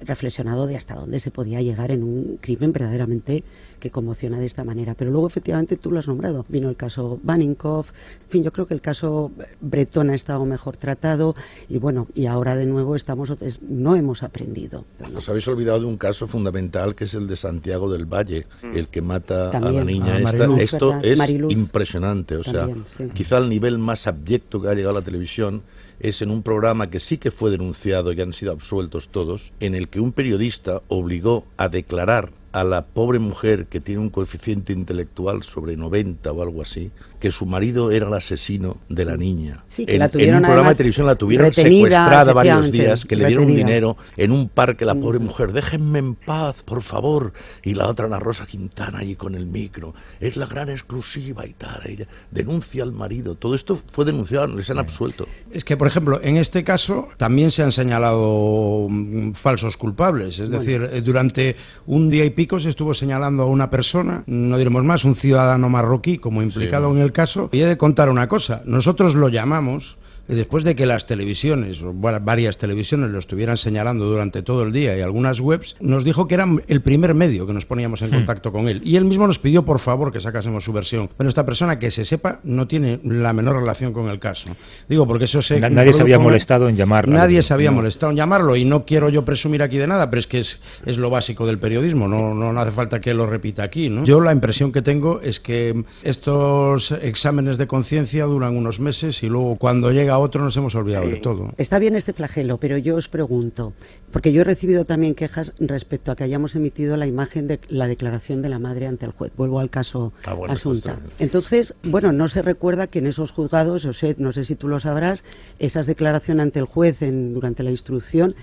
[0.00, 3.44] reflexionado de hasta dónde se podía llegar en un crimen verdaderamente
[3.78, 4.94] que conmociona de esta manera.
[4.94, 6.44] Pero luego, efectivamente, tú lo has nombrado.
[6.48, 7.90] Vino el caso Baninkoff,
[8.24, 11.34] en fin, yo creo que el caso Bretón ha estado mejor tratado
[11.68, 14.84] y bueno, y ahora de nuevo estamos, no hemos aprendido.
[14.98, 15.18] Bueno.
[15.18, 18.76] Os habéis olvidado de un caso fundamental que es el de Santiago del Valle, mm.
[18.76, 19.74] el que mata También.
[19.74, 20.14] a la niña.
[20.16, 21.04] Ah, Esta, esto ¿verdad?
[21.04, 21.52] es Mariluz.
[21.52, 23.12] impresionante, o También, sea, sí.
[23.14, 25.62] quizá el nivel más abyecto que ha llegado a la televisión
[26.00, 29.74] es en un programa que sí que fue denunciado y han sido absueltos todos, en
[29.74, 34.72] el que un periodista obligó a declarar a la pobre mujer que tiene un coeficiente
[34.72, 36.90] intelectual sobre 90 o algo así,
[37.20, 39.64] que su marido era el asesino de la niña.
[39.68, 42.72] Sí, que en, la tuvieron en un programa de televisión la tuvieron retenida, secuestrada varios
[42.72, 43.66] días, que le dieron un retenida.
[43.68, 45.22] dinero en un parque la pobre Mm.
[45.24, 47.32] mujer, déjenme en paz, por favor.
[47.62, 51.52] Y la otra, Ana Rosa Quintana, allí con el micro, es la gran exclusiva y
[51.52, 51.80] tal.
[51.84, 53.34] Ella denuncia al marido.
[53.34, 55.26] Todo esto fue denunciado, les han absuelto.
[55.50, 60.38] Es que, por ejemplo, en este caso también se han señalado mm, falsos culpables.
[60.38, 60.58] Es Bueno.
[60.60, 65.04] decir, eh, durante un día y pico estuvo señalando a una persona, no diremos más,
[65.04, 66.96] un ciudadano marroquí como implicado Sí.
[66.96, 67.48] en el caso.
[67.52, 69.96] Y he de contar una cosa, nosotros lo llamamos
[70.34, 74.96] después de que las televisiones, o varias televisiones lo estuvieran señalando durante todo el día
[74.96, 78.14] y algunas webs, nos dijo que era el primer medio que nos poníamos en Hmm.
[78.14, 78.80] contacto con él.
[78.84, 81.08] Y él mismo nos pidió por favor que sacásemos su versión.
[81.16, 84.48] Pero esta persona, que se sepa, no tiene la menor relación con el caso.
[84.88, 85.58] Digo, porque eso se...
[85.60, 87.08] Na- nadie se había molestado en llamar.
[87.08, 87.76] Nadie se había no.
[87.76, 90.60] molestado en llamarlo y no quiero yo presumir aquí de nada, pero es que es,
[90.84, 93.88] es lo básico del periodismo, no, no, no hace falta que lo repita aquí.
[93.88, 94.04] ¿no?
[94.04, 99.28] Yo la impresión que tengo es que estos exámenes de conciencia duran unos meses y
[99.28, 101.48] luego cuando llega otro nos hemos olvidado de todo.
[101.58, 103.72] Está bien este flagelo, pero yo os pregunto,
[104.12, 107.86] porque yo he recibido también quejas respecto a que hayamos emitido la imagen de la
[107.88, 109.32] declaración de la madre ante el juez.
[109.36, 110.96] Vuelvo al caso Ah, bueno, Asunta.
[111.02, 111.14] pues.
[111.20, 114.68] Entonces, bueno, no se recuerda que en esos juzgados, o sea, no sé si tú
[114.68, 115.24] lo sabrás,
[115.58, 118.34] esas declaraciones ante el juez en- durante la instrucción,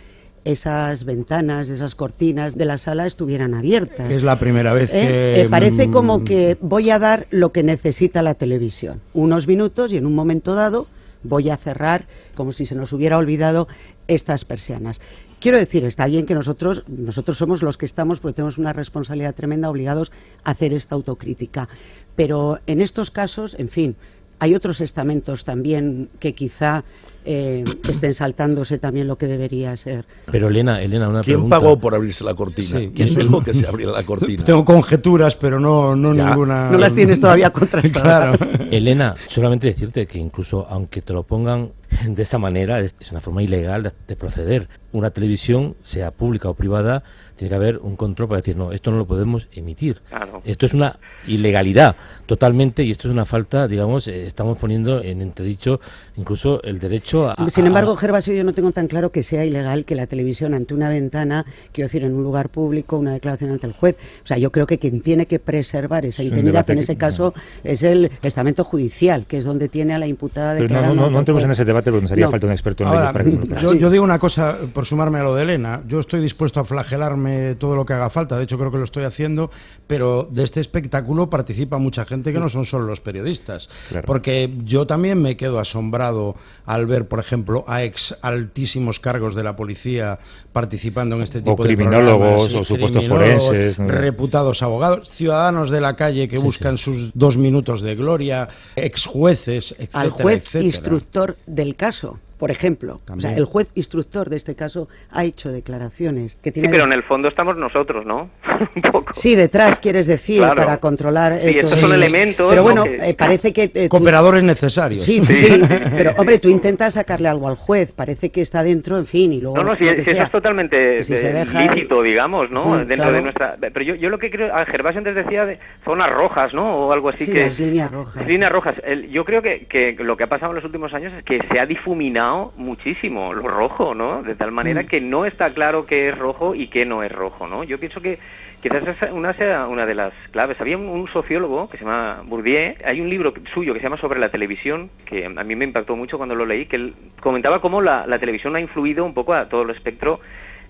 [0.45, 4.12] esas ventanas, esas cortinas de la sala estuvieran abiertas.
[4.12, 5.07] Es la primera vez ¿Eh?
[5.38, 5.41] que...
[5.43, 8.99] Eh, parece mm, como que voy a dar lo que necesita la televisión.
[9.13, 10.88] Unos minutos y en un momento dado
[11.23, 12.05] voy a cerrar,
[12.36, 13.67] como si se nos hubiera olvidado,
[14.07, 14.99] estas persianas.
[15.39, 19.36] Quiero decir, está bien que nosotros, nosotros somos los que estamos, porque tenemos una responsabilidad
[19.36, 20.12] tremenda, obligados
[20.43, 21.67] a hacer esta autocrítica.
[22.15, 23.95] Pero en estos casos, en fin,
[24.39, 26.83] hay otros estamentos también que quizá
[27.25, 30.05] eh, estén saltándose también lo que debería ser.
[30.31, 31.59] Pero Elena, Elena, una ¿Quién pregunta.
[31.59, 32.79] pagó por abrirse la cortina?
[32.79, 34.43] Sí, ¿Quién dijo que se abriera la cortina?
[34.43, 36.69] Tengo conjeturas, pero no, no ninguna.
[36.69, 38.38] No las tienes todavía contrastadas.
[38.38, 38.65] Claro.
[38.71, 41.71] Elena, solamente decirte que incluso aunque te lo pongan
[42.07, 44.67] de esa manera, es una forma ilegal de, de proceder.
[44.91, 47.03] Una televisión, sea pública o privada,
[47.36, 50.01] tiene que haber un control para decir, no, esto no lo podemos emitir.
[50.09, 50.41] Claro.
[50.45, 55.21] Esto es una ilegalidad totalmente y esto es una falta, digamos, eh, estamos poniendo en
[55.21, 55.79] entredicho
[56.15, 57.36] incluso el derecho a...
[57.52, 60.54] Sin a- embargo, Gervasio, yo no tengo tan claro que sea ilegal que la televisión
[60.54, 63.95] ante una ventana, quiero decir, en un lugar público, una declaración ante el juez.
[64.23, 67.34] O sea, yo creo que quien tiene que preservar esa intimidad en que- ese caso
[67.63, 71.19] es el estamento judicial, que es donde tiene a la imputada declarando no, no, no
[71.19, 72.32] entremos en ese debate porque nos haría No.
[72.32, 74.86] falta un experto en Ahora, leyes para que nos yo, yo digo una cosa, por
[74.86, 78.38] sumarme a lo de Elena, yo estoy dispuesto a flagelarme todo lo que haga falta,
[78.38, 79.52] de hecho creo que lo estoy haciendo,
[79.88, 83.69] pero de este espectáculo participa mucha gente que no son solo los periodistas.
[83.89, 84.06] Claro.
[84.08, 89.43] Porque yo también me quedo asombrado al ver, por ejemplo, a ex altísimos cargos de
[89.43, 90.19] la policía
[90.51, 93.87] participando en este tipo de criminólogos, programas, o supuestos forenses, ¿no?
[93.87, 99.05] reputados abogados, ciudadanos de la calle que Sí, buscan sus dos minutos de gloria, ex
[99.05, 100.65] jueces, etcétera, al juez etcétera.
[100.65, 102.99] instructor del caso, por ejemplo.
[103.10, 106.71] O sea, el juez instructor de este caso ha hecho declaraciones que Sí, tienen...
[106.71, 108.32] pero en el fondo estamos nosotros, ¿no?
[108.75, 109.13] Un poco.
[109.13, 110.56] Sí, detrás, quieres decir, Claro.
[110.58, 111.39] para controlar...
[111.39, 112.63] Sí, estos son elementos, Pero ¿no?
[112.63, 113.63] bueno, que- eh, parece que...
[113.73, 115.06] eh, tú- Cooperadores necesarios.
[115.06, 115.62] Sí, sí,
[115.95, 119.39] pero hombre, tú intentas sacarle algo al juez, parece que está dentro, en fin, y
[119.39, 119.56] luego...
[119.56, 122.65] No, no, si, si eso es totalmente si se eh, deja- lícito, digamos, ¿no?
[122.65, 123.13] Mm, Dentro claro.
[123.15, 123.56] de nuestra...
[123.62, 124.53] Pero yo, yo lo que creo...
[124.53, 126.88] A Gervasio antes decía de zonas rojas, ¿no?
[126.88, 127.45] O algo así Sí, que...
[127.45, 128.27] las líneas rojas.
[128.27, 128.75] Líneas rojas.
[128.84, 131.39] El- yo creo que, que lo que ha pasado en los últimos años es que
[131.49, 134.24] se ha difuminado muchísimo lo rojo, ¿no?
[134.24, 134.88] De tal manera Mm.
[134.88, 137.63] que no está claro qué es rojo y qué no es rojo, ¿no?
[137.63, 138.17] Yo pienso que
[138.62, 140.60] quizás esa una sea una de las claves.
[140.62, 143.98] Había un, un sociólogo que se llama Bourdieu, hay un libro suyo que se llama
[143.98, 147.60] Sobre la televisión, que a mí me impactó mucho cuando lo leí, que él comentaba
[147.62, 150.19] cómo la, la televisión ha influido un poco a todo el espectro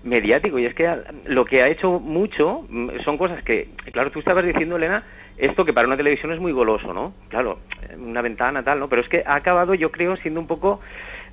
[0.02, 0.86] mediático y es que
[1.26, 5.02] lo que ha hecho mucho mm, son cosas que, claro, tú estabas diciendo, Elena,
[5.38, 7.14] esto que para una televisión es muy goloso, ¿no?
[7.28, 8.88] Claro, eh, una ventana tal, ¿no?
[8.88, 10.80] Pero es que ha acabado, yo creo, siendo un poco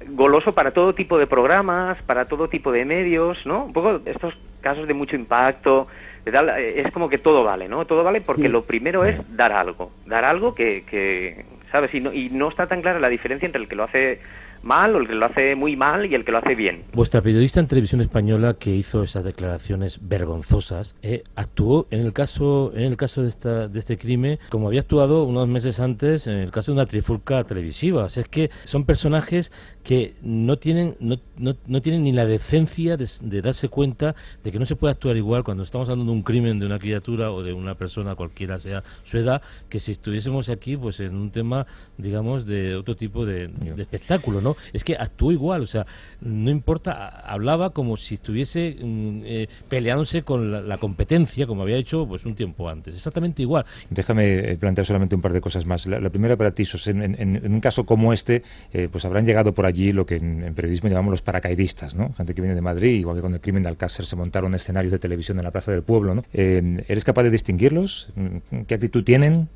[0.09, 3.65] goloso para todo tipo de programas, para todo tipo de medios, ¿no?
[3.65, 5.87] Un poco estos casos de mucho impacto,
[6.25, 7.85] de tal, es como que todo vale, ¿no?
[7.85, 11.93] Todo vale porque lo primero es dar algo, dar algo que, que ¿sabes?
[11.93, 14.19] Y no, y no está tan clara la diferencia entre el que lo hace
[14.63, 16.83] mal o el que lo hace muy mal y el que lo hace bien.
[16.93, 22.71] Vuestra periodista en televisión española que hizo esas declaraciones vergonzosas eh, actuó en el caso
[22.75, 26.37] en el caso de esta de este crimen como había actuado unos meses antes en
[26.37, 28.05] el caso de una trifulca televisiva.
[28.05, 29.51] O sea, es que son personajes
[29.83, 34.51] que no tienen no, no, no tienen ni la decencia de, de darse cuenta de
[34.51, 37.31] que no se puede actuar igual cuando estamos hablando de un crimen de una criatura
[37.31, 41.31] o de una persona cualquiera sea su edad que si estuviésemos aquí pues en un
[41.31, 41.65] tema
[41.97, 44.50] digamos de otro tipo de, de espectáculo, ¿no?
[44.73, 45.85] Es que actuó igual, o sea,
[46.21, 51.77] no importa, hablaba como si estuviese mm, eh, peleándose con la, la competencia, como había
[51.77, 53.65] hecho pues un tiempo antes, exactamente igual.
[53.89, 55.85] Déjame eh, plantear solamente un par de cosas más.
[55.85, 59.05] La, la primera para ti, Sos, en, en- en un caso como este, eh, pues
[59.05, 62.13] habrán llegado por allí lo que en, en periodismo llamamos los paracaidistas, ¿no?
[62.13, 64.91] Gente que viene de Madrid, igual que con el crimen de Alcácer se montaron escenarios
[64.91, 66.23] de televisión en la Plaza del Pueblo, ¿no?
[66.33, 68.09] Eh, ¿Eres capaz de distinguirlos?
[68.15, 69.47] Mm, ¿Qué actitud tienen?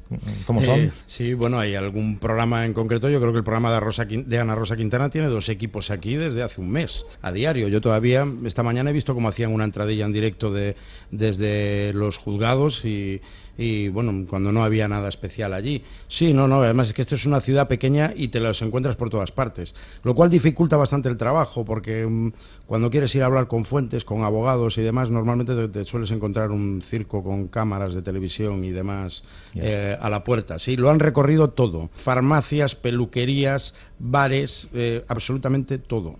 [0.48, 0.80] ¿Cómo son?
[0.80, 3.10] Eh, sí, bueno, hay algún programa en concreto.
[3.10, 6.16] Yo creo que el programa de, Rosa de Ana Rosa Quintana tiene dos equipos aquí
[6.16, 7.68] desde hace un mes, a diario.
[7.68, 10.76] Yo todavía, esta mañana he visto cómo hacían una entradilla en directo de,
[11.12, 13.22] desde los juzgados y,
[13.58, 15.84] y, bueno, cuando no había nada especial allí.
[16.08, 18.96] Sí, no, no, además es que esto es una ciudad pequeña y te los encuentras
[18.96, 22.32] por todas partes, lo cual dificulta bastante el trabajo porque mm,
[22.66, 26.12] cuando quieres ir a hablar con fuentes, con abogados y demás, normalmente te, te sueles
[26.12, 29.24] encontrar un circo con cámaras de televisión y demás
[29.56, 30.60] eh, a la puerta.
[30.60, 36.16] Sí, lo han recorrido todo, farmacias, peluquerías, bares, eh, absolutamente todo.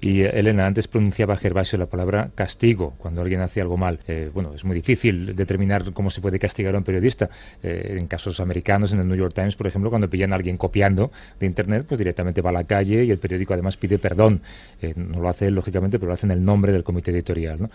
[0.00, 4.00] Y eh, Elena, antes pronunciaba Gervasio la palabra castigo cuando alguien hace algo mal.
[4.06, 7.28] Eh, bueno, es muy difícil determinar cómo se puede castigar a un periodista.
[7.62, 10.56] Eh, en casos americanos, en el New York Times, por ejemplo, cuando pillan a alguien
[10.56, 14.40] copiando de Internet, pues directamente va a la calle y el periódico además pide perdón.
[14.80, 17.60] Eh, no lo hace lógicamente, pero lo hace en el nombre del comité editorial.
[17.60, 17.70] ¿no?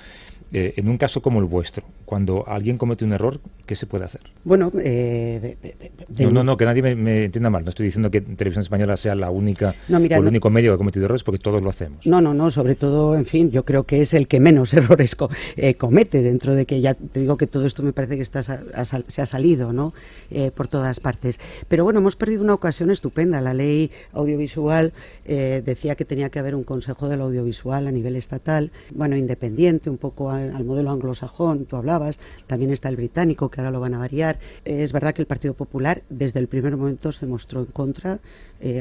[0.52, 4.06] Eh, en un caso como el vuestro, cuando alguien comete un error, ¿qué se puede
[4.06, 4.22] hacer?
[4.44, 7.64] Bueno, de- de- de- de- No, no, no, que nadie me, me entienda mal.
[7.64, 10.50] No estoy diciendo que Televisión Española sea la única No, mira, o el no- único
[10.50, 12.06] medio que ha cometido errores, porque todos lo hacemos.
[12.08, 15.16] No, no, no, sobre todo, en fin, yo creo que es el que menos errores
[15.16, 18.24] co- eh, comete, dentro de que ya te digo que todo esto me parece que
[18.24, 18.40] está
[18.86, 19.94] sa- se ha salido ¿no?
[20.32, 21.38] Eh, por todas partes.
[21.68, 23.42] Pero bueno, hemos perdido una ocasión estupenda.
[23.42, 24.94] La ley audiovisual
[25.26, 29.90] eh, decía que tenía que haber un consejo del audiovisual a nivel estatal, bueno, independiente,
[29.90, 33.94] un poco al, modelo anglosajón, tú hablabas, también está el británico, que ahora lo van
[33.96, 34.38] a variar.
[34.66, 38.20] es verdad que el Partido Popular desde el primer momento se mostró en contra,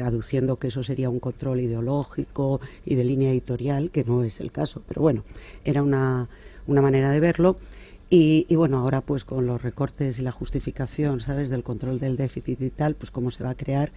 [0.03, 4.51] aduciendo que eso sería un control ideológico y de línea editorial, que no es el
[4.51, 4.81] caso.
[4.87, 5.23] Pero bueno,
[5.65, 6.27] era una,
[6.67, 7.55] una manera de verlo.
[8.11, 12.59] Y, bueno, ahora pues con los recortes y la justificación, ¿sabes?, del control del déficit
[12.59, 13.91] y tal, pues cómo se va a crear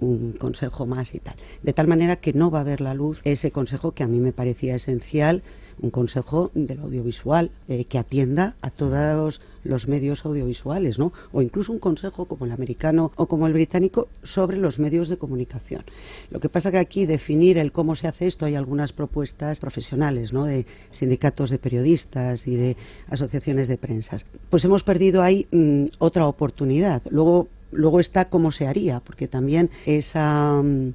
[0.00, 1.36] un consejo más y tal.
[1.62, 4.18] De tal manera que no va a ver la luz ese consejo que a mí
[4.18, 5.44] me parecía esencial
[5.80, 11.12] un consejo del audiovisual eh, que atienda a todos los medios audiovisuales, ¿no?
[11.32, 15.16] O incluso un consejo como el americano o como el británico sobre los medios de
[15.16, 15.84] comunicación.
[16.30, 20.32] Lo que pasa que aquí definir el cómo se hace esto hay algunas propuestas profesionales.
[20.32, 22.76] De sindicatos de periodistas y de
[23.08, 24.18] asociaciones de prensa.
[24.50, 27.02] Pues hemos perdido ahí mm, otra oportunidad.
[27.10, 30.92] Luego, luego está cómo se haría, porque también esa mm,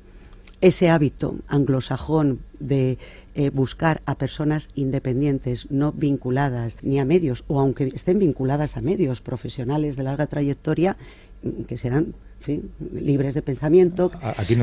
[0.60, 2.98] ese hábito anglosajón de
[3.40, 8.82] eh, buscar a personas independientes, no vinculadas ni a medios, o aunque estén vinculadas a
[8.82, 10.98] medios profesionales de larga trayectoria,
[11.44, 12.16] mm, que serán
[12.94, 14.10] libres de pensamiento,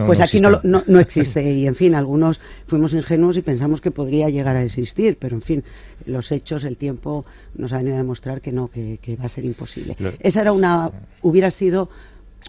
[0.07, 1.41] pues aquí no, no, existe.
[1.53, 5.43] Y en fin, algunos fuimos ingenuos y pensamos que podría llegar a existir, pero en
[5.43, 5.63] fin,
[6.07, 9.29] los hechos, el tiempo nos ha venido a demostrar que no, que, que va a
[9.29, 9.97] ser imposible.
[10.19, 10.91] Esa era una,
[11.23, 11.91] hubiera sido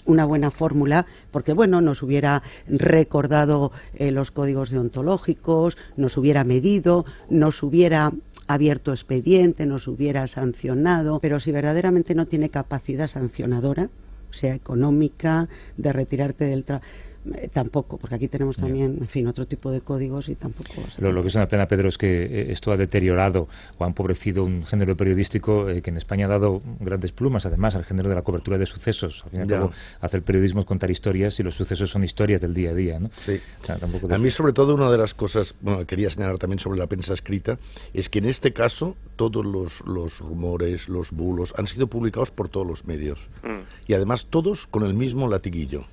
[0.05, 7.05] una buena fórmula porque bueno nos hubiera recordado eh, los códigos deontológicos nos hubiera medido
[7.29, 8.11] nos hubiera
[8.47, 13.89] abierto expediente nos hubiera sancionado pero si verdaderamente no tiene capacidad sancionadora
[14.31, 16.85] sea económica de retirarte del trabajo
[17.33, 20.73] eh, tampoco, porque aquí tenemos también, en fin, otro tipo de códigos y tampoco.
[20.99, 23.47] Lo, que es una pena, Pedro, es que eh, esto ha deteriorado
[23.77, 27.75] o ha empobrecido un género periodístico eh, que en España ha dado grandes plumas, además,
[27.75, 29.21] al género de la cobertura de sucesos.
[29.25, 29.71] Al fin y al cabo,
[30.01, 33.09] hacer periodismo es contar historias y los sucesos son historias del día a día, ¿no?
[33.25, 33.39] Sí.
[34.09, 37.13] a mí, sobre todo, una de las cosas, bueno, quería señalar también sobre la prensa
[37.13, 37.57] escrita,
[37.93, 42.49] es que en este caso todos los, los rumores, los bulos, han sido publicados por
[42.49, 43.19] todos los medios.
[43.43, 43.61] Mm.
[43.87, 45.85] Y además todos con el mismo latiguillo.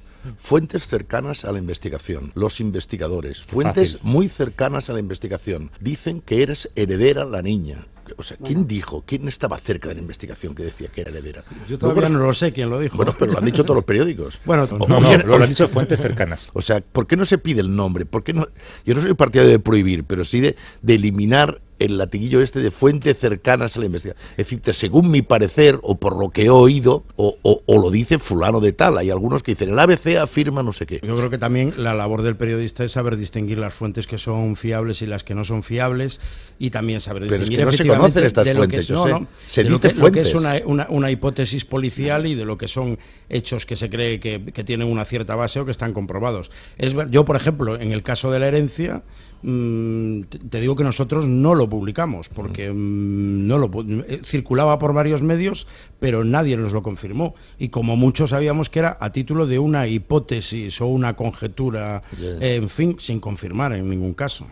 [0.42, 6.42] Fuentes cercanas a la investigación, los investigadores, fuentes muy cercanas a la investigación, dicen que
[6.42, 7.86] eres heredera la niña.
[8.16, 9.04] O sea, ¿quién dijo?
[9.06, 11.44] ¿Quién estaba cerca de la investigación que decía que era heredera?
[11.68, 12.96] Yo todavía no, lo sé quién lo dijo.
[12.96, 14.40] Bueno, pero lo han dicho todos los periódicos.
[14.44, 16.48] Bueno, no, no, lo han dicho fuentes cercanas.
[16.52, 18.04] O sea, ¿por qué no se pide el nombre?
[18.04, 18.48] ¿Por qué no?
[18.84, 22.70] Yo no soy partidario de prohibir, pero sí de, de eliminar el latiguillo este de
[22.70, 24.24] fuentes cercanas a la investigación.
[24.36, 27.36] Es decir, según mi parecer, o por lo que he oído, o,
[27.68, 28.98] lo dice fulano de tal.
[28.98, 31.00] Hay algunos que dicen, el ABC afirma no sé qué.
[31.02, 34.56] Yo creo que también la labor del periodista es saber distinguir las fuentes que son
[34.56, 36.20] fiables y las que no son fiables,
[36.58, 39.64] y también saber distinguir Pero es que no se conocen estas fuentes, no, no, se
[39.64, 43.66] lo que, lo que, es una, una, hipótesis policial y de lo que son hechos
[43.66, 46.50] que se cree que, que tienen una cierta base o que están comprobados.
[46.78, 49.02] Es yo, por ejemplo, en el caso de la herencia,
[49.44, 53.70] Mm, te digo que nosotros no lo publicamos porque mm, no lo
[54.06, 55.66] eh, circulaba por varios medios
[55.98, 57.34] pero nadie nos lo confirmó.
[57.58, 62.68] Y como muchos sabíamos que era a título de una hipótesis o una conjetura en
[62.68, 64.46] fin sin confirmar en ningún caso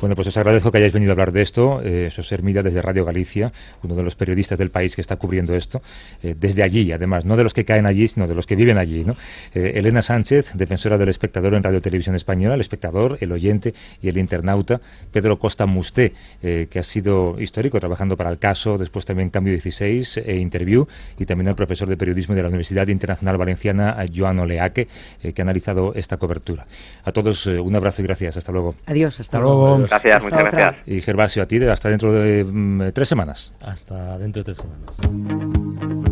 [0.00, 1.80] bueno, pues os agradezco que hayáis venido a hablar de esto.
[1.82, 5.54] Eh, José Hermida desde Radio Galicia, uno de los periodistas del país que está cubriendo
[5.54, 5.80] esto,
[6.22, 8.78] eh, desde allí, además, no de los que caen allí, sino de los que viven
[8.78, 9.04] allí.
[9.04, 9.16] ¿no?
[9.54, 14.08] Eh, Elena Sánchez, defensora del espectador en Radio Televisión Española, el espectador, el oyente y
[14.08, 14.80] el internauta.
[15.12, 19.52] Pedro Costa Musté, eh, que ha sido histórico trabajando para el caso, después también Cambio
[19.52, 20.86] 16 e Interview,
[21.18, 24.88] y también el profesor de periodismo de la Universidad Internacional Valenciana, Joan Oleaque,
[25.22, 26.66] que ha analizado esta cobertura.
[27.04, 28.36] A todos un abrazo y gracias.
[28.36, 28.74] Hasta luego.
[28.86, 29.83] Adiós, hasta, luego.
[29.88, 30.76] Gracias, muchas gracias.
[30.86, 33.54] Y Gervasio, a ti hasta dentro de mm, tres semanas.
[33.60, 36.04] Hasta dentro de tres semanas.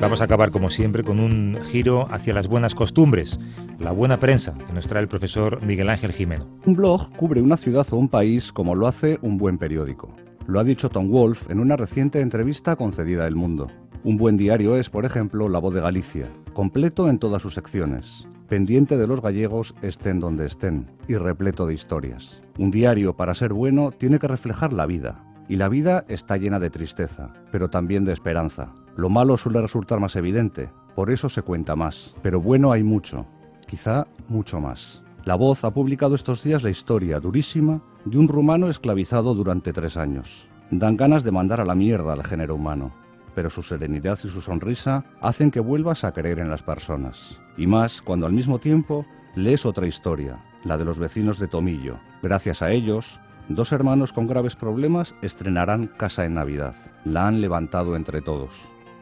[0.00, 3.38] Vamos a acabar, como siempre, con un giro hacia las buenas costumbres,
[3.78, 6.46] la buena prensa, que nos trae el profesor Miguel Ángel Jimeno.
[6.64, 10.12] Un blog cubre una ciudad o un país como lo hace un buen periódico.
[10.46, 13.68] Lo ha dicho Tom Wolf en una reciente entrevista concedida a El Mundo.
[14.02, 18.26] Un buen diario es, por ejemplo, La Voz de Galicia, completo en todas sus secciones,
[18.48, 22.40] pendiente de los gallegos estén donde estén y repleto de historias.
[22.56, 26.58] Un diario, para ser bueno, tiene que reflejar la vida, y la vida está llena
[26.58, 28.72] de tristeza, pero también de esperanza.
[28.96, 33.26] Lo malo suele resultar más evidente, por eso se cuenta más, pero bueno hay mucho,
[33.66, 35.02] quizá mucho más.
[35.26, 39.98] La Voz ha publicado estos días la historia durísima de un rumano esclavizado durante tres
[39.98, 40.48] años.
[40.70, 42.92] Dan ganas de mandar a la mierda al género humano,
[43.34, 47.38] pero su serenidad y su sonrisa hacen que vuelvas a creer en las personas.
[47.56, 51.98] Y más cuando al mismo tiempo lees otra historia, la de los vecinos de Tomillo.
[52.22, 56.74] Gracias a ellos, dos hermanos con graves problemas estrenarán Casa en Navidad.
[57.04, 58.52] La han levantado entre todos.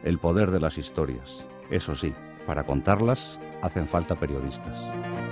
[0.03, 1.45] El poder de las historias.
[1.69, 2.13] Eso sí,
[2.45, 5.28] para contarlas hacen falta periodistas.